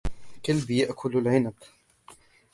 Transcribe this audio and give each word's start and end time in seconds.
كلبي 0.45 0.77
يأكل 0.77 1.17
العنب. 1.17 1.53